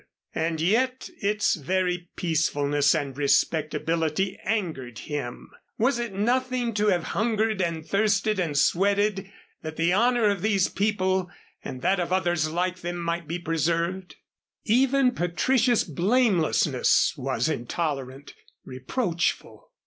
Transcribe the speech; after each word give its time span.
And 0.33 0.59
yet 0.59 1.11
its 1.21 1.53
very 1.53 2.09
peacefulness 2.15 2.95
and 2.95 3.15
respectability 3.15 4.35
angered 4.43 4.97
him. 4.97 5.51
Was 5.77 5.99
it 5.99 6.11
nothing 6.11 6.73
to 6.73 6.87
have 6.87 7.03
hungered 7.13 7.61
and 7.61 7.85
thirsted 7.85 8.39
and 8.39 8.57
sweated 8.57 9.31
that 9.61 9.75
the 9.75 9.93
honor 9.93 10.25
of 10.27 10.41
these 10.41 10.69
people 10.69 11.29
and 11.63 11.83
that 11.83 11.99
of 11.99 12.11
others 12.11 12.49
like 12.49 12.77
them 12.79 12.97
might 12.97 13.27
be 13.27 13.37
preserved? 13.37 14.15
Even 14.65 15.11
Patricia's 15.11 15.83
blamelessness 15.83 17.13
was 17.15 17.47
intolerant 17.47 18.33
reproachful. 18.65 19.69